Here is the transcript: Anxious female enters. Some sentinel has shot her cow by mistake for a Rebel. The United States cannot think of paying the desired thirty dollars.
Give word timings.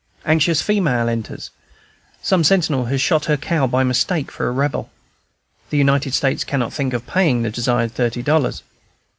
Anxious 0.25 0.63
female 0.63 1.07
enters. 1.07 1.51
Some 2.23 2.43
sentinel 2.43 2.85
has 2.85 2.99
shot 2.99 3.25
her 3.25 3.37
cow 3.37 3.67
by 3.67 3.83
mistake 3.83 4.31
for 4.31 4.47
a 4.47 4.51
Rebel. 4.51 4.89
The 5.69 5.77
United 5.77 6.15
States 6.15 6.43
cannot 6.43 6.73
think 6.73 6.93
of 6.93 7.05
paying 7.05 7.43
the 7.43 7.51
desired 7.51 7.91
thirty 7.91 8.23
dollars. 8.23 8.63